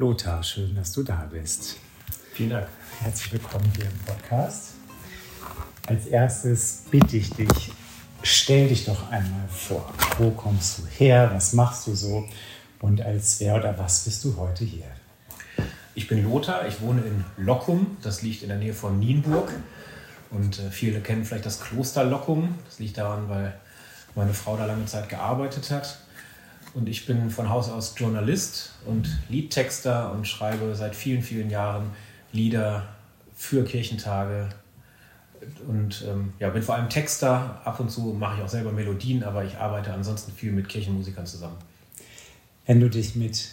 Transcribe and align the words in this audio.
Lothar, 0.00 0.42
schön, 0.42 0.74
dass 0.74 0.92
du 0.92 1.02
da 1.02 1.28
bist. 1.30 1.76
Vielen 2.32 2.48
Dank. 2.48 2.68
Herzlich 3.00 3.34
willkommen 3.34 3.70
hier 3.76 3.84
im 3.84 3.98
Podcast. 4.06 4.70
Als 5.86 6.06
erstes 6.06 6.84
bitte 6.90 7.18
ich 7.18 7.28
dich, 7.34 7.70
stell 8.22 8.68
dich 8.68 8.86
doch 8.86 9.10
einmal 9.10 9.46
vor. 9.50 9.92
Wo 10.16 10.30
kommst 10.30 10.78
du 10.78 10.86
her? 10.86 11.30
Was 11.34 11.52
machst 11.52 11.86
du 11.86 11.94
so? 11.94 12.26
Und 12.80 13.02
als 13.02 13.40
wer 13.40 13.56
oder 13.56 13.78
was 13.78 14.04
bist 14.04 14.24
du 14.24 14.38
heute 14.38 14.64
hier? 14.64 14.86
Ich 15.94 16.08
bin 16.08 16.24
Lothar, 16.24 16.66
ich 16.66 16.80
wohne 16.80 17.02
in 17.02 17.22
Lockum, 17.36 17.98
das 18.00 18.22
liegt 18.22 18.40
in 18.42 18.48
der 18.48 18.56
Nähe 18.56 18.72
von 18.72 18.98
Nienburg. 18.98 19.52
Und 20.30 20.60
äh, 20.60 20.70
viele 20.70 21.02
kennen 21.02 21.26
vielleicht 21.26 21.44
das 21.44 21.60
Kloster 21.60 22.04
Lockum. 22.04 22.54
Das 22.64 22.78
liegt 22.78 22.96
daran, 22.96 23.28
weil 23.28 23.52
meine 24.14 24.32
Frau 24.32 24.56
da 24.56 24.64
lange 24.64 24.86
Zeit 24.86 25.10
gearbeitet 25.10 25.70
hat. 25.70 25.98
Und 26.74 26.88
ich 26.88 27.06
bin 27.06 27.30
von 27.30 27.48
Haus 27.48 27.68
aus 27.68 27.94
Journalist 27.96 28.72
und 28.86 29.08
Liedtexter 29.28 30.12
und 30.12 30.26
schreibe 30.26 30.74
seit 30.74 30.94
vielen, 30.94 31.22
vielen 31.22 31.50
Jahren 31.50 31.90
Lieder 32.32 32.88
für 33.34 33.64
Kirchentage. 33.64 34.48
Und 35.66 36.04
ähm, 36.06 36.34
ja, 36.38 36.50
bin 36.50 36.62
vor 36.62 36.76
allem 36.76 36.88
Texter. 36.88 37.60
Ab 37.64 37.80
und 37.80 37.90
zu 37.90 38.14
mache 38.18 38.38
ich 38.38 38.44
auch 38.44 38.48
selber 38.48 38.72
Melodien, 38.72 39.24
aber 39.24 39.44
ich 39.44 39.56
arbeite 39.56 39.92
ansonsten 39.92 40.32
viel 40.32 40.52
mit 40.52 40.68
Kirchenmusikern 40.68 41.26
zusammen. 41.26 41.56
Wenn 42.66 42.78
du 42.78 42.88
dich 42.88 43.16
mit 43.16 43.48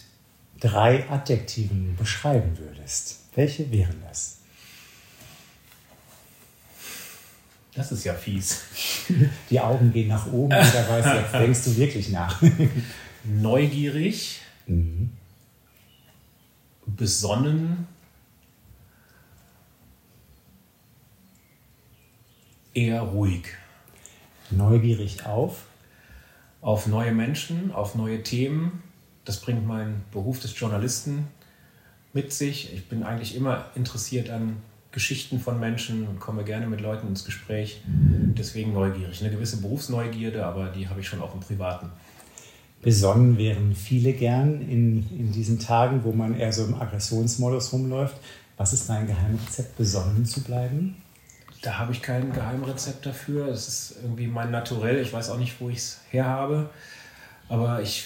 drei 0.59 1.09
Adjektiven 1.09 1.95
beschreiben 1.95 2.57
würdest, 2.57 3.21
welche 3.35 3.71
wären 3.71 4.01
das? 4.07 4.37
Das 7.73 7.91
ist 7.91 8.03
ja 8.03 8.13
fies. 8.15 8.61
Die 9.49 9.59
Augen 9.59 9.93
gehen 9.93 10.07
nach 10.07 10.31
oben, 10.31 10.51
jeder 10.65 10.89
weiß, 10.89 11.05
jetzt 11.05 11.33
denkst 11.33 11.63
du 11.63 11.77
wirklich 11.77 12.09
nach. 12.09 12.41
Neugierig, 13.29 14.41
mhm. 14.67 15.11
besonnen, 16.85 17.87
eher 22.73 23.01
ruhig. 23.01 23.47
Neugierig 24.49 25.25
auf? 25.25 25.65
Auf 26.61 26.87
neue 26.87 27.11
Menschen, 27.11 27.71
auf 27.71 27.95
neue 27.95 28.23
Themen. 28.23 28.81
Das 29.25 29.41
bringt 29.41 29.67
mein 29.67 30.03
Beruf 30.11 30.39
des 30.39 30.57
Journalisten 30.57 31.27
mit 32.13 32.31
sich. 32.31 32.73
Ich 32.73 32.87
bin 32.87 33.03
eigentlich 33.03 33.35
immer 33.35 33.65
interessiert 33.75 34.29
an 34.29 34.57
Geschichten 34.91 35.39
von 35.39 35.59
Menschen 35.59 36.07
und 36.07 36.19
komme 36.19 36.45
gerne 36.45 36.67
mit 36.67 36.79
Leuten 36.79 37.07
ins 37.07 37.25
Gespräch. 37.25 37.81
Deswegen 37.85 38.73
neugierig. 38.73 39.19
Eine 39.21 39.31
gewisse 39.31 39.57
Berufsneugierde, 39.57 40.45
aber 40.45 40.69
die 40.69 40.87
habe 40.87 41.01
ich 41.01 41.07
schon 41.07 41.21
auch 41.21 41.33
im 41.33 41.41
Privaten. 41.41 41.91
Besonnen 42.81 43.37
wären 43.37 43.75
viele 43.75 44.13
gern 44.13 44.61
in, 44.61 45.09
in 45.09 45.31
diesen 45.31 45.59
Tagen, 45.59 46.03
wo 46.03 46.11
man 46.11 46.37
eher 46.37 46.53
so 46.53 46.65
im 46.65 46.75
Aggressionsmodus 46.75 47.73
rumläuft. 47.73 48.15
Was 48.55 48.73
ist 48.73 48.89
dein 48.89 49.07
Geheimrezept, 49.07 49.77
besonnen 49.77 50.25
zu 50.25 50.41
bleiben? 50.41 50.95
Da 51.61 51.77
habe 51.79 51.91
ich 51.91 52.01
kein 52.01 52.31
Geheimrezept 52.31 53.05
dafür. 53.05 53.47
Das 53.47 53.67
ist 53.67 53.95
irgendwie 54.01 54.27
mein 54.27 54.51
Naturell. 54.51 55.01
Ich 55.01 55.11
weiß 55.11 55.29
auch 55.31 55.39
nicht, 55.39 55.59
wo 55.59 55.69
ich 55.69 55.77
es 55.77 55.99
herhabe. 56.11 56.69
Aber 57.49 57.81
ich 57.81 58.05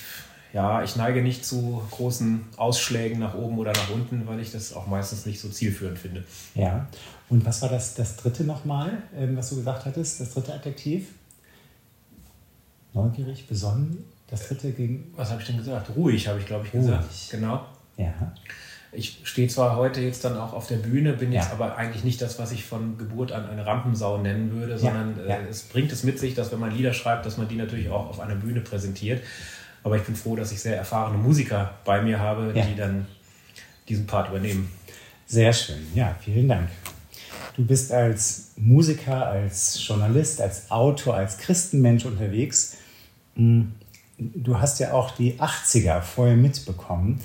ja, 0.53 0.83
ich 0.83 0.95
neige 0.97 1.21
nicht 1.21 1.45
zu 1.45 1.81
großen 1.91 2.41
Ausschlägen 2.57 3.19
nach 3.19 3.35
oben 3.35 3.57
oder 3.57 3.71
nach 3.71 3.89
unten, 3.89 4.27
weil 4.27 4.39
ich 4.41 4.51
das 4.51 4.73
auch 4.73 4.85
meistens 4.85 5.25
nicht 5.25 5.39
so 5.39 5.47
zielführend 5.47 5.97
finde. 5.97 6.25
Ja, 6.55 6.87
und 7.29 7.45
was 7.45 7.61
war 7.61 7.69
das, 7.69 7.95
das 7.95 8.17
dritte 8.17 8.43
nochmal, 8.43 9.03
ähm, 9.15 9.37
was 9.37 9.49
du 9.49 9.55
gesagt 9.57 9.85
hattest, 9.85 10.19
das 10.19 10.33
dritte 10.33 10.53
Adjektiv? 10.53 11.07
Neugierig, 12.93 13.47
besonnen, 13.47 14.03
das 14.31 14.47
dritte 14.47 14.71
gegen... 14.71 15.13
Was 15.15 15.29
habe 15.29 15.41
ich 15.41 15.47
denn 15.47 15.57
gesagt? 15.57 15.91
Ruhig, 15.95 16.27
habe 16.27 16.39
ich, 16.39 16.45
glaube 16.45 16.65
ich, 16.65 16.71
gesagt. 16.71 17.03
Ruhig. 17.03 17.27
Genau. 17.29 17.65
Ja. 17.97 18.33
Ich 18.93 19.19
stehe 19.23 19.47
zwar 19.47 19.75
heute 19.75 20.01
jetzt 20.01 20.25
dann 20.25 20.37
auch 20.37 20.53
auf 20.53 20.67
der 20.67 20.77
Bühne, 20.77 21.13
bin 21.13 21.31
jetzt 21.31 21.51
aber 21.51 21.75
eigentlich 21.77 22.03
nicht 22.03 22.21
das, 22.21 22.39
was 22.39 22.51
ich 22.51 22.65
von 22.65 22.97
Geburt 22.97 23.31
an 23.31 23.49
eine 23.49 23.65
Rampensau 23.65 24.17
nennen 24.17 24.51
würde, 24.51 24.77
sondern 24.77 25.17
ja. 25.27 25.35
Äh, 25.35 25.47
es 25.49 25.63
bringt 25.63 25.91
es 25.91 26.03
mit 26.03 26.19
sich, 26.19 26.33
dass 26.33 26.51
wenn 26.51 26.59
man 26.59 26.71
Lieder 26.71 26.93
schreibt, 26.93 27.25
dass 27.25 27.37
man 27.37 27.47
die 27.47 27.55
natürlich 27.55 27.89
auch 27.89 28.09
auf 28.09 28.19
einer 28.19 28.35
Bühne 28.35 28.61
präsentiert. 28.61 29.21
Aber 29.83 29.97
ich 29.97 30.03
bin 30.03 30.15
froh, 30.15 30.35
dass 30.35 30.51
ich 30.51 30.61
sehr 30.61 30.77
erfahrene 30.77 31.17
Musiker 31.17 31.75
bei 31.85 32.01
mir 32.01 32.19
habe, 32.19 32.53
ja. 32.55 32.65
die 32.65 32.75
dann 32.75 33.07
diesen 33.87 34.07
Part 34.07 34.29
übernehmen. 34.29 34.71
Sehr 35.25 35.53
schön, 35.53 35.87
ja, 35.95 36.15
vielen 36.19 36.47
Dank. 36.47 36.69
Du 37.55 37.65
bist 37.65 37.91
als 37.91 38.51
Musiker, 38.57 39.27
als 39.27 39.85
Journalist, 39.85 40.41
als 40.41 40.71
Autor, 40.71 41.15
als 41.15 41.37
Christenmensch 41.37 42.05
unterwegs. 42.05 42.77
Hm, 43.35 43.73
du 44.35 44.59
hast 44.59 44.79
ja 44.79 44.93
auch 44.93 45.11
die 45.11 45.39
80er 45.39 46.01
vorher 46.01 46.35
mitbekommen. 46.35 47.19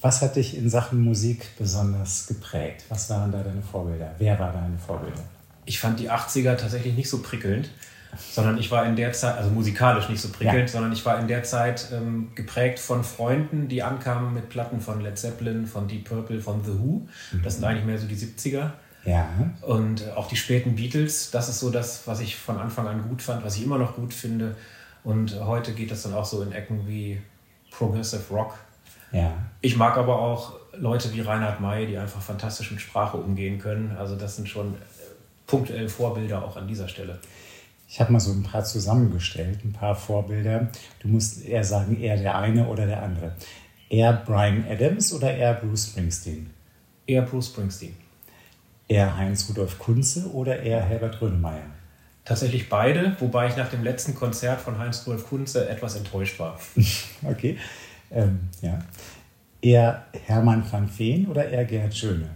Was 0.00 0.22
hat 0.22 0.36
dich 0.36 0.56
in 0.56 0.70
Sachen 0.70 1.00
Musik 1.00 1.46
besonders 1.58 2.26
geprägt? 2.26 2.84
Was 2.88 3.10
waren 3.10 3.32
da 3.32 3.42
deine 3.42 3.62
Vorbilder? 3.62 4.14
Wer 4.18 4.38
war 4.38 4.52
deine 4.52 4.78
Vorbilder? 4.78 5.22
Ich 5.64 5.80
fand 5.80 5.98
die 5.98 6.10
80er 6.10 6.56
tatsächlich 6.56 6.94
nicht 6.94 7.10
so 7.10 7.18
prickelnd 7.18 7.68
sondern 8.16 8.58
ich 8.58 8.70
war 8.70 8.86
in 8.86 8.96
der 8.96 9.12
Zeit, 9.12 9.36
also 9.36 9.50
musikalisch 9.50 10.08
nicht 10.08 10.20
so 10.20 10.28
prickelnd, 10.28 10.60
ja. 10.60 10.68
sondern 10.68 10.92
ich 10.92 11.04
war 11.04 11.18
in 11.18 11.28
der 11.28 11.42
Zeit 11.42 11.88
ähm, 11.92 12.28
geprägt 12.34 12.78
von 12.78 13.04
Freunden, 13.04 13.68
die 13.68 13.82
ankamen 13.82 14.34
mit 14.34 14.48
Platten 14.48 14.80
von 14.80 15.00
Led 15.00 15.18
Zeppelin, 15.18 15.66
von 15.66 15.88
Deep 15.88 16.08
Purple, 16.08 16.40
von 16.40 16.64
The 16.64 16.72
Who. 16.72 17.06
Mhm. 17.32 17.42
Das 17.42 17.54
sind 17.54 17.64
eigentlich 17.64 17.84
mehr 17.84 17.98
so 17.98 18.06
die 18.06 18.16
70er. 18.16 18.70
Ja. 19.04 19.28
Und 19.62 20.10
auch 20.16 20.28
die 20.28 20.36
späten 20.36 20.74
Beatles, 20.74 21.30
das 21.30 21.48
ist 21.48 21.60
so 21.60 21.70
das, 21.70 22.06
was 22.06 22.20
ich 22.20 22.36
von 22.36 22.58
Anfang 22.58 22.86
an 22.88 23.08
gut 23.08 23.22
fand, 23.22 23.44
was 23.44 23.56
ich 23.56 23.64
immer 23.64 23.78
noch 23.78 23.96
gut 23.96 24.12
finde. 24.12 24.56
Und 25.08 25.40
heute 25.40 25.72
geht 25.72 25.90
das 25.90 26.02
dann 26.02 26.12
auch 26.12 26.26
so 26.26 26.42
in 26.42 26.52
Ecken 26.52 26.86
wie 26.86 27.18
Progressive 27.70 28.30
Rock. 28.30 28.58
Ja. 29.10 29.32
Ich 29.62 29.74
mag 29.74 29.96
aber 29.96 30.20
auch 30.20 30.52
Leute 30.76 31.14
wie 31.14 31.22
Reinhard 31.22 31.62
May, 31.62 31.86
die 31.86 31.96
einfach 31.96 32.20
fantastisch 32.20 32.70
mit 32.72 32.82
Sprache 32.82 33.16
umgehen 33.16 33.58
können. 33.58 33.96
Also 33.96 34.16
das 34.16 34.36
sind 34.36 34.50
schon 34.50 34.74
äh, 34.74 34.76
punktuell 35.46 35.88
Vorbilder 35.88 36.44
auch 36.44 36.58
an 36.58 36.68
dieser 36.68 36.88
Stelle. 36.88 37.18
Ich 37.88 37.98
habe 38.00 38.12
mal 38.12 38.20
so 38.20 38.32
ein 38.32 38.42
paar 38.42 38.64
zusammengestellt, 38.64 39.64
ein 39.64 39.72
paar 39.72 39.96
Vorbilder. 39.96 40.68
Du 41.00 41.08
musst 41.08 41.42
eher 41.42 41.64
sagen, 41.64 41.98
eher 41.98 42.18
der 42.18 42.36
eine 42.36 42.66
oder 42.66 42.84
der 42.84 43.02
andere. 43.02 43.32
Eher 43.88 44.12
Brian 44.12 44.66
Adams 44.68 45.14
oder 45.14 45.34
eher 45.34 45.54
Bruce 45.54 45.86
Springsteen? 45.86 46.50
Eher 47.06 47.22
Bruce 47.22 47.46
Springsteen. 47.46 47.96
Eher 48.88 49.16
Heinz 49.16 49.48
Rudolf 49.48 49.78
Kunze 49.78 50.30
oder 50.30 50.60
eher 50.60 50.82
Herbert 50.82 51.18
Grönemeyer? 51.18 51.77
Tatsächlich 52.28 52.68
beide, 52.68 53.16
wobei 53.20 53.48
ich 53.48 53.56
nach 53.56 53.70
dem 53.70 53.82
letzten 53.82 54.14
Konzert 54.14 54.60
von 54.60 54.78
Heinz 54.78 55.06
Rudolf 55.06 55.26
Kunze 55.26 55.66
etwas 55.66 55.96
enttäuscht 55.96 56.38
war. 56.38 56.60
okay. 57.24 57.56
Ähm, 58.10 58.40
ja. 58.60 58.78
Eher 59.62 60.04
Hermann 60.26 60.62
van 60.70 60.90
Veen 60.94 61.26
oder 61.28 61.48
eher 61.48 61.64
Gerhard 61.64 61.96
Schöne? 61.96 62.28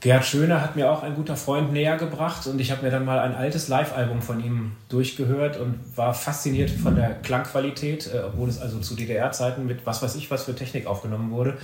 Gerhard 0.00 0.24
Schöner 0.24 0.62
hat 0.62 0.76
mir 0.76 0.90
auch 0.90 1.02
ein 1.02 1.14
guter 1.14 1.36
Freund 1.36 1.70
näher 1.70 1.98
gebracht 1.98 2.46
und 2.46 2.58
ich 2.58 2.70
habe 2.70 2.82
mir 2.84 2.90
dann 2.90 3.04
mal 3.04 3.18
ein 3.18 3.34
altes 3.34 3.68
Live-Album 3.68 4.22
von 4.22 4.42
ihm 4.42 4.72
durchgehört 4.88 5.58
und 5.58 5.78
war 5.94 6.14
fasziniert 6.14 6.70
von 6.70 6.96
der 6.96 7.16
Klangqualität, 7.16 8.10
äh, 8.14 8.20
obwohl 8.20 8.48
es 8.48 8.58
also 8.58 8.78
zu 8.80 8.94
DDR-Zeiten 8.94 9.66
mit 9.66 9.84
was 9.84 10.00
weiß 10.00 10.14
ich 10.14 10.30
was 10.30 10.44
für 10.44 10.54
Technik 10.54 10.86
aufgenommen 10.86 11.32
wurde. 11.32 11.58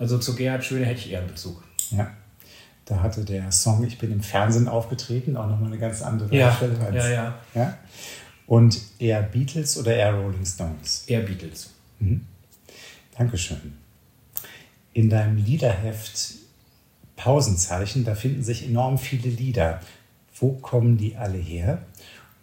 Also 0.00 0.18
zu 0.18 0.34
Gerhard 0.34 0.64
Schöner 0.64 0.86
hätte 0.86 0.98
ich 0.98 1.12
eher 1.12 1.20
einen 1.20 1.28
Bezug. 1.28 1.62
Ja. 1.90 2.10
Da 2.84 3.00
hatte 3.00 3.24
der 3.24 3.50
Song 3.50 3.84
Ich 3.84 3.98
bin 3.98 4.12
im 4.12 4.22
Fernsehen 4.22 4.68
aufgetreten, 4.68 5.36
auch 5.36 5.48
nochmal 5.48 5.68
eine 5.68 5.78
ganz 5.78 6.02
andere 6.02 6.34
ja, 6.34 6.52
Stelle. 6.52 6.78
Als, 6.78 6.94
ja, 6.94 7.08
ja. 7.10 7.38
ja. 7.54 7.78
Und 8.46 8.78
eher 8.98 9.22
Beatles 9.22 9.78
oder 9.78 9.94
eher 9.94 10.12
Rolling 10.14 10.44
Stones? 10.44 11.04
Eher 11.06 11.20
Beatles. 11.20 11.70
Mhm. 11.98 12.26
Dankeschön. 13.16 13.74
In 14.92 15.08
deinem 15.08 15.38
Liederheft 15.38 16.34
Pausenzeichen, 17.16 18.04
da 18.04 18.14
finden 18.14 18.42
sich 18.42 18.68
enorm 18.68 18.98
viele 18.98 19.30
Lieder. 19.30 19.80
Wo 20.38 20.52
kommen 20.52 20.98
die 20.98 21.16
alle 21.16 21.38
her? 21.38 21.82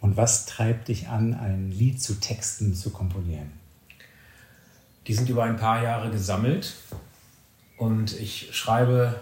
Und 0.00 0.16
was 0.16 0.46
treibt 0.46 0.88
dich 0.88 1.08
an, 1.08 1.34
ein 1.34 1.70
Lied 1.70 2.02
zu 2.02 2.14
Texten 2.14 2.74
zu 2.74 2.90
komponieren? 2.90 3.52
Die 5.06 5.14
sind 5.14 5.28
über 5.28 5.44
ein 5.44 5.56
paar 5.56 5.82
Jahre 5.82 6.10
gesammelt 6.10 6.74
und 7.76 8.18
ich 8.18 8.48
schreibe 8.52 9.20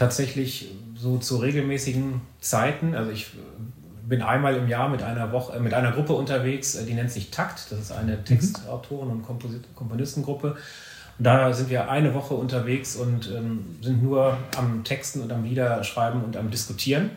tatsächlich 0.00 0.70
so 0.96 1.18
zu 1.18 1.36
regelmäßigen 1.36 2.22
Zeiten. 2.40 2.94
Also 2.94 3.10
ich 3.10 3.32
bin 4.08 4.22
einmal 4.22 4.56
im 4.56 4.66
Jahr 4.66 4.88
mit 4.88 5.02
einer 5.02 5.30
Woche, 5.30 5.60
mit 5.60 5.74
einer 5.74 5.92
Gruppe 5.92 6.14
unterwegs, 6.14 6.78
die 6.88 6.94
nennt 6.94 7.12
sich 7.12 7.30
Takt. 7.30 7.70
Das 7.70 7.78
ist 7.78 7.92
eine 7.92 8.16
mhm. 8.16 8.24
Textautoren- 8.24 9.10
und 9.10 9.22
Komponistengruppe. 9.76 10.56
Und 11.18 11.24
da 11.24 11.52
sind 11.52 11.68
wir 11.68 11.90
eine 11.90 12.14
Woche 12.14 12.32
unterwegs 12.32 12.96
und 12.96 13.30
ähm, 13.30 13.76
sind 13.82 14.02
nur 14.02 14.38
am 14.56 14.84
Texten 14.84 15.20
und 15.20 15.30
am 15.32 15.44
Liederschreiben 15.44 16.24
und 16.24 16.34
am 16.38 16.50
Diskutieren. 16.50 17.10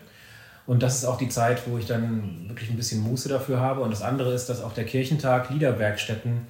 Und 0.68 0.84
das 0.84 0.98
ist 0.98 1.06
auch 1.06 1.18
die 1.18 1.30
Zeit, 1.30 1.62
wo 1.68 1.78
ich 1.78 1.86
dann 1.86 2.50
wirklich 2.50 2.70
ein 2.70 2.76
bisschen 2.76 3.02
Muße 3.02 3.30
dafür 3.30 3.62
habe. 3.62 3.80
Und 3.80 3.92
das 3.92 4.02
andere 4.02 4.34
ist, 4.34 4.48
dass 4.48 4.62
auch 4.62 4.74
der 4.74 4.84
Kirchentag 4.84 5.50
Liederwerkstätten 5.52 6.48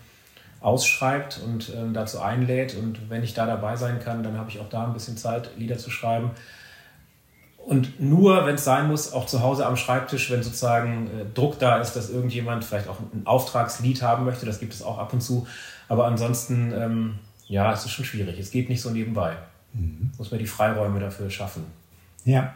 ausschreibt 0.64 1.40
und 1.46 1.72
ähm, 1.76 1.94
dazu 1.94 2.22
einlädt. 2.22 2.76
Und 2.76 3.10
wenn 3.10 3.24
ich 3.24 3.36
da 3.36 3.46
dabei 3.46 3.76
sein 3.76 4.00
kann, 4.00 4.24
dann 4.24 4.38
habe 4.38 4.50
ich 4.50 4.60
auch 4.60 4.70
da 4.70 4.88
ein 4.88 4.94
bisschen 4.94 5.18
Zeit, 5.18 5.52
Lieder 5.58 5.78
zu 5.78 5.92
schreiben. 5.92 6.32
Und 7.58 8.02
nur, 8.02 8.46
wenn 8.46 8.56
es 8.56 8.64
sein 8.64 8.88
muss, 8.88 9.14
auch 9.14 9.28
zu 9.28 9.42
Hause 9.42 9.66
am 9.66 9.78
Schreibtisch, 9.78 10.32
wenn 10.32 10.42
sozusagen 10.42 11.08
äh, 11.08 11.26
Druck 11.34 11.60
da 11.60 11.78
ist, 11.78 11.94
dass 11.94 12.10
irgendjemand 12.10 12.66
vielleicht 12.66 12.88
auch 12.88 13.00
ein 13.00 13.26
Auftragslied 13.26 14.02
haben 14.02 14.26
möchte, 14.26 14.46
das 14.46 14.60
gibt 14.60 14.74
es 14.74 14.82
auch 14.82 14.98
ab 14.98 15.14
und 15.14 15.22
zu. 15.22 15.48
Aber 15.88 16.06
ansonsten 16.06 16.74
ähm, 16.76 17.20
ja, 17.48 17.72
es 17.74 17.86
ist 17.86 17.92
schon 17.92 18.06
schwierig. 18.06 18.40
Es 18.40 18.52
geht 18.52 18.70
nicht 18.70 18.82
so 18.82 18.90
nebenbei. 18.90 19.36
Mhm. 19.74 20.12
Muss 20.18 20.32
man 20.32 20.40
die 20.40 20.48
Freiräume 20.48 21.00
dafür 21.00 21.30
schaffen. 21.30 21.66
Ja. 22.26 22.54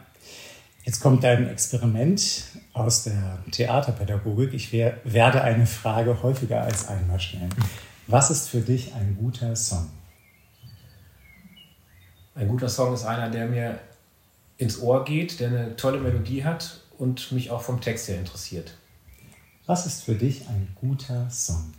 Jetzt 0.84 1.00
kommt 1.00 1.24
ein 1.24 1.48
Experiment 1.48 2.44
aus 2.72 3.04
der 3.04 3.38
Theaterpädagogik. 3.50 4.54
Ich 4.54 4.72
werde 4.72 5.42
eine 5.42 5.66
Frage 5.66 6.22
häufiger 6.22 6.62
als 6.62 6.88
einmal 6.88 7.20
stellen. 7.20 7.54
Was 8.10 8.30
ist 8.30 8.48
für 8.48 8.62
dich 8.62 8.94
ein 8.94 9.18
guter 9.18 9.54
Song? 9.54 9.90
Ein 12.34 12.48
guter 12.48 12.70
Song 12.70 12.94
ist 12.94 13.04
einer, 13.04 13.28
der 13.28 13.46
mir 13.46 13.78
ins 14.56 14.80
Ohr 14.80 15.04
geht, 15.04 15.40
der 15.40 15.48
eine 15.48 15.76
tolle 15.76 16.00
Melodie 16.00 16.42
hat 16.42 16.80
und 16.96 17.30
mich 17.32 17.50
auch 17.50 17.60
vom 17.60 17.82
Text 17.82 18.08
her 18.08 18.18
interessiert. 18.18 18.72
Was 19.66 19.84
ist 19.84 20.04
für 20.04 20.14
dich 20.14 20.48
ein 20.48 20.68
guter 20.74 21.28
Song? 21.28 21.74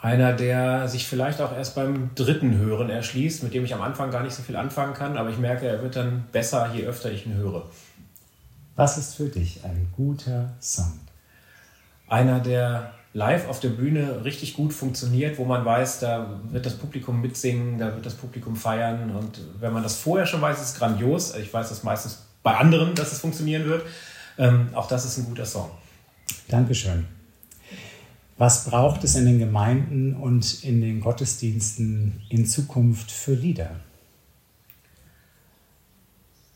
Einer, 0.00 0.32
der 0.32 0.88
sich 0.88 1.06
vielleicht 1.06 1.40
auch 1.40 1.52
erst 1.52 1.76
beim 1.76 2.10
dritten 2.16 2.56
Hören 2.58 2.90
erschließt, 2.90 3.44
mit 3.44 3.54
dem 3.54 3.64
ich 3.64 3.74
am 3.74 3.82
Anfang 3.82 4.10
gar 4.10 4.24
nicht 4.24 4.34
so 4.34 4.42
viel 4.42 4.56
anfangen 4.56 4.94
kann, 4.94 5.16
aber 5.16 5.30
ich 5.30 5.38
merke, 5.38 5.68
er 5.68 5.82
wird 5.82 5.94
dann 5.94 6.26
besser, 6.32 6.74
je 6.74 6.84
öfter 6.84 7.12
ich 7.12 7.26
ihn 7.26 7.34
höre. 7.34 7.70
Was 8.74 8.98
ist 8.98 9.14
für 9.14 9.28
dich 9.28 9.64
ein 9.64 9.92
guter 9.96 10.56
Song? 10.58 10.98
Einer, 12.08 12.40
der 12.40 12.92
live 13.12 13.48
auf 13.48 13.60
der 13.60 13.70
Bühne 13.70 14.24
richtig 14.24 14.54
gut 14.54 14.72
funktioniert, 14.72 15.38
wo 15.38 15.44
man 15.44 15.64
weiß, 15.64 16.00
da 16.00 16.40
wird 16.50 16.64
das 16.66 16.76
Publikum 16.76 17.20
mitsingen, 17.20 17.78
da 17.78 17.94
wird 17.94 18.06
das 18.06 18.14
Publikum 18.14 18.56
feiern. 18.56 19.10
Und 19.14 19.40
wenn 19.58 19.72
man 19.72 19.82
das 19.82 19.96
vorher 19.96 20.26
schon 20.26 20.40
weiß, 20.40 20.60
ist 20.60 20.68
es 20.70 20.74
grandios. 20.76 21.34
Ich 21.36 21.52
weiß 21.52 21.68
das 21.68 21.82
meistens 21.82 22.26
bei 22.42 22.56
anderen, 22.56 22.94
dass 22.94 23.12
es 23.12 23.18
funktionieren 23.18 23.64
wird. 23.64 23.84
Ähm, 24.38 24.68
auch 24.74 24.86
das 24.86 25.04
ist 25.04 25.18
ein 25.18 25.24
guter 25.24 25.44
Song. 25.44 25.70
Dankeschön. 26.48 27.06
Was 28.38 28.64
braucht 28.64 29.04
es 29.04 29.16
in 29.16 29.26
den 29.26 29.38
Gemeinden 29.38 30.14
und 30.14 30.64
in 30.64 30.80
den 30.80 31.00
Gottesdiensten 31.00 32.22
in 32.30 32.46
Zukunft 32.46 33.10
für 33.10 33.34
Lieder? 33.34 33.76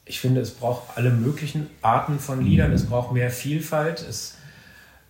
Ich 0.07 0.21
finde, 0.21 0.41
es 0.41 0.53
braucht 0.53 0.97
alle 0.97 1.11
möglichen 1.11 1.67
Arten 1.83 2.19
von 2.19 2.45
Liedern. 2.45 2.73
Es 2.73 2.87
braucht 2.87 3.13
mehr 3.13 3.31
Vielfalt. 3.31 4.01
Es 4.01 4.37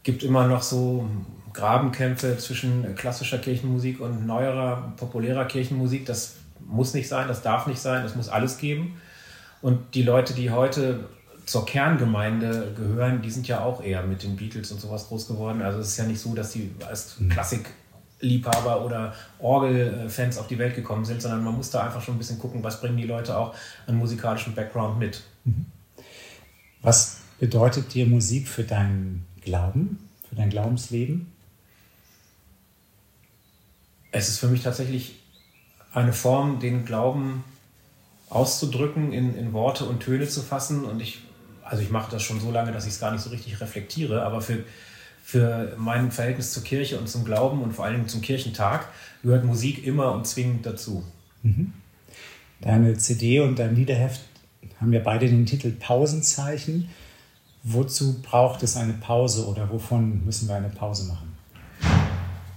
gibt 0.04 0.22
immer 0.22 0.46
noch 0.46 0.62
so 0.62 1.08
Grabenkämpfe 1.52 2.36
zwischen 2.38 2.94
klassischer 2.94 3.38
Kirchenmusik 3.38 4.00
und 4.00 4.26
neuerer, 4.26 4.92
populärer 4.96 5.46
Kirchenmusik. 5.46 6.06
Das 6.06 6.36
muss 6.60 6.94
nicht 6.94 7.08
sein, 7.08 7.26
das 7.26 7.42
darf 7.42 7.66
nicht 7.66 7.80
sein, 7.80 8.02
das 8.02 8.14
muss 8.14 8.28
alles 8.28 8.58
geben. 8.58 9.00
Und 9.62 9.94
die 9.94 10.02
Leute, 10.02 10.34
die 10.34 10.50
heute 10.50 11.08
zur 11.46 11.64
Kerngemeinde 11.66 12.72
gehören, 12.76 13.22
die 13.22 13.30
sind 13.30 13.48
ja 13.48 13.60
auch 13.60 13.82
eher 13.82 14.02
mit 14.02 14.22
den 14.22 14.36
Beatles 14.36 14.70
und 14.72 14.80
sowas 14.80 15.08
groß 15.08 15.28
geworden. 15.28 15.62
Also 15.62 15.80
es 15.80 15.88
ist 15.88 15.96
ja 15.96 16.04
nicht 16.04 16.20
so, 16.20 16.34
dass 16.34 16.52
die 16.52 16.70
als 16.86 17.18
mhm. 17.20 17.28
Klassikliebhaber 17.30 18.84
oder 18.84 19.14
Orgelfans 19.38 20.38
auf 20.38 20.48
die 20.48 20.58
Welt 20.58 20.74
gekommen 20.74 21.04
sind, 21.04 21.22
sondern 21.22 21.44
man 21.44 21.54
muss 21.54 21.70
da 21.70 21.84
einfach 21.84 22.02
schon 22.02 22.16
ein 22.16 22.18
bisschen 22.18 22.38
gucken, 22.38 22.62
was 22.62 22.80
bringen 22.80 22.96
die 22.96 23.06
Leute 23.06 23.36
auch 23.36 23.54
an 23.86 23.96
musikalischem 23.96 24.54
Background 24.54 24.98
mit. 24.98 25.22
Mhm. 25.44 25.66
Was 26.82 27.20
bedeutet 27.38 27.92
dir 27.94 28.06
Musik 28.06 28.48
für 28.48 28.64
deinen 28.64 29.26
Glauben, 29.44 29.98
für 30.28 30.36
dein 30.36 30.50
Glaubensleben? 30.50 31.32
Es 34.10 34.28
ist 34.28 34.38
für 34.38 34.48
mich 34.48 34.62
tatsächlich 34.62 35.16
eine 35.92 36.12
Form, 36.12 36.60
den 36.60 36.84
Glauben 36.84 37.44
auszudrücken, 38.30 39.12
in, 39.12 39.36
in 39.36 39.52
Worte 39.52 39.84
und 39.84 40.00
Töne 40.00 40.28
zu 40.28 40.42
fassen. 40.42 40.84
Und 40.84 41.00
ich 41.00 41.20
also 41.64 41.82
ich 41.82 41.90
mache 41.90 42.10
das 42.10 42.22
schon 42.22 42.40
so 42.40 42.50
lange, 42.50 42.72
dass 42.72 42.84
ich 42.84 42.92
es 42.92 43.00
gar 43.00 43.10
nicht 43.10 43.22
so 43.22 43.30
richtig 43.30 43.60
reflektiere, 43.60 44.22
aber 44.22 44.40
für, 44.40 44.64
für 45.22 45.74
mein 45.78 46.12
Verhältnis 46.12 46.52
zur 46.52 46.62
Kirche 46.62 46.98
und 46.98 47.08
zum 47.08 47.24
Glauben 47.24 47.62
und 47.62 47.72
vor 47.72 47.86
allen 47.86 47.94
Dingen 47.94 48.08
zum 48.08 48.20
Kirchentag 48.20 48.88
gehört 49.22 49.44
Musik 49.44 49.84
immer 49.86 50.12
und 50.12 50.26
zwingend 50.26 50.66
dazu. 50.66 51.04
Mhm. 51.42 51.72
Deine 52.60 52.96
CD 52.96 53.40
und 53.40 53.58
dein 53.58 53.74
Liederheft 53.74 54.20
haben 54.80 54.92
ja 54.92 55.00
beide 55.00 55.26
den 55.26 55.46
Titel 55.46 55.70
Pausenzeichen. 55.70 56.90
Wozu 57.66 58.20
braucht 58.20 58.62
es 58.62 58.76
eine 58.76 58.92
Pause 58.92 59.46
oder 59.46 59.70
wovon 59.70 60.22
müssen 60.26 60.48
wir 60.48 60.54
eine 60.54 60.68
Pause 60.68 61.04
machen? 61.04 61.34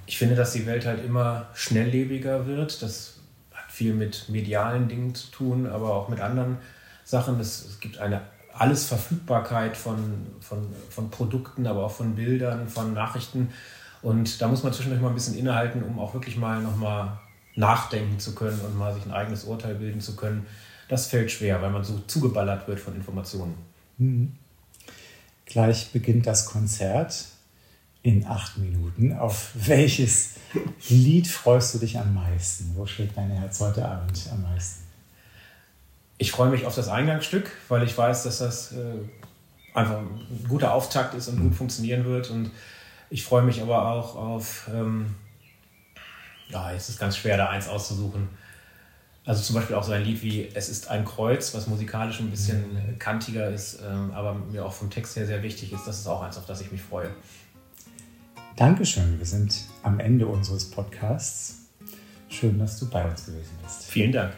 Ich 0.05 0.17
finde, 0.17 0.35
dass 0.35 0.51
die 0.51 0.65
Welt 0.65 0.85
halt 0.85 1.03
immer 1.03 1.47
schnelllebiger 1.53 2.45
wird. 2.45 2.81
Das 2.81 3.19
hat 3.53 3.71
viel 3.71 3.93
mit 3.93 4.27
medialen 4.27 4.89
Dingen 4.89 5.15
zu 5.15 5.31
tun, 5.31 5.65
aber 5.65 5.93
auch 5.95 6.09
mit 6.09 6.19
anderen 6.19 6.57
Sachen. 7.05 7.39
Es, 7.39 7.65
es 7.65 7.79
gibt 7.79 7.99
eine 7.99 8.21
alles 8.51 8.85
Verfügbarkeit 8.85 9.77
von, 9.77 10.27
von, 10.41 10.67
von 10.89 11.09
Produkten, 11.09 11.67
aber 11.67 11.85
auch 11.85 11.91
von 11.91 12.15
Bildern, 12.15 12.67
von 12.67 12.93
Nachrichten. 12.93 13.53
Und 14.01 14.41
da 14.41 14.49
muss 14.49 14.63
man 14.63 14.73
zwischendurch 14.73 15.01
mal 15.01 15.09
ein 15.09 15.15
bisschen 15.15 15.37
innehalten, 15.37 15.83
um 15.83 15.99
auch 15.99 16.13
wirklich 16.15 16.35
mal 16.35 16.61
nochmal 16.61 17.17
nachdenken 17.55 18.19
zu 18.19 18.35
können 18.35 18.59
und 18.59 18.77
mal 18.77 18.93
sich 18.93 19.05
ein 19.05 19.13
eigenes 19.13 19.45
Urteil 19.45 19.75
bilden 19.75 20.01
zu 20.01 20.17
können. 20.17 20.45
Das 20.89 21.07
fällt 21.07 21.31
schwer, 21.31 21.61
weil 21.61 21.71
man 21.71 21.85
so 21.85 21.97
zugeballert 22.07 22.67
wird 22.67 22.81
von 22.81 22.93
Informationen. 22.93 23.55
Mhm. 23.97 24.33
Gleich 25.47 25.91
beginnt 25.91 26.27
das 26.27 26.45
Konzert 26.45 27.25
in 28.03 28.25
acht 28.25 28.57
Minuten. 28.57 29.13
Auf 29.17 29.49
welches 29.55 30.35
Lied 30.87 31.27
freust 31.27 31.73
du 31.73 31.79
dich 31.79 31.97
am 31.97 32.13
meisten? 32.13 32.71
Wo 32.75 32.85
schlägt 32.85 33.17
dein 33.17 33.31
Herz 33.31 33.59
heute 33.59 33.85
Abend 33.85 34.29
am 34.31 34.43
meisten? 34.43 34.87
ich 36.17 36.31
freue 36.31 36.49
mich 36.49 36.65
auf 36.65 36.75
das 36.75 36.87
Eingangsstück, 36.87 37.51
weil 37.69 37.83
ich 37.83 37.97
weiß, 37.97 38.23
dass 38.23 38.39
das 38.39 38.71
äh, 38.71 38.95
einfach 39.73 39.99
ein 39.99 40.45
guter 40.47 40.73
Auftakt 40.73 41.13
ist 41.13 41.27
und 41.27 41.39
gut 41.39 41.55
funktionieren 41.55 42.05
wird. 42.05 42.29
Und 42.31 42.51
ich 43.09 43.23
freue 43.23 43.43
mich 43.43 43.61
aber 43.61 43.87
auch 43.91 44.15
auf, 44.15 44.69
ähm, 44.73 45.15
ja, 46.49 46.71
es 46.71 46.89
ist 46.89 46.99
ganz 46.99 47.17
schwer, 47.17 47.37
da 47.37 47.49
eins 47.49 47.67
auszusuchen. 47.67 48.29
Also 49.27 49.43
zum 49.43 49.55
Beispiel 49.55 49.75
auch 49.75 49.83
so 49.83 49.91
ein 49.91 50.03
Lied 50.05 50.23
wie 50.23 50.47
Es 50.53 50.69
ist 50.69 50.89
ein 50.89 51.03
Kreuz, 51.03 51.53
was 51.53 51.67
musikalisch 51.67 52.21
ein 52.21 52.31
bisschen 52.31 52.61
mhm. 52.61 52.97
kantiger 52.97 53.49
ist, 53.49 53.79
ähm, 53.85 54.11
aber 54.13 54.33
mir 54.33 54.65
auch 54.65 54.71
vom 54.71 54.89
Text 54.89 55.17
her 55.17 55.25
sehr 55.25 55.43
wichtig 55.43 55.73
ist. 55.73 55.85
Das 55.85 55.99
ist 55.99 56.07
auch 56.07 56.21
eins, 56.21 56.37
auf 56.37 56.45
das 56.45 56.61
ich 56.61 56.71
mich 56.71 56.81
freue. 56.81 57.09
Dankeschön. 58.55 59.19
Wir 59.19 59.25
sind 59.25 59.53
am 59.83 59.99
Ende 59.99 60.27
unseres 60.27 60.71
Podcasts. 60.71 61.67
Schön, 62.29 62.57
dass 62.57 62.79
du 62.79 62.89
bei 62.89 63.03
uns 63.03 63.25
gewesen 63.25 63.51
bist. 63.61 63.83
Vielen 63.83 64.13
Dank. 64.13 64.33